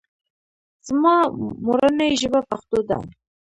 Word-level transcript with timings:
زما 0.87 1.15
مورنۍ 1.65 2.11
ژبه 2.21 2.39
پښتو 2.49 2.79
ده 2.89 2.97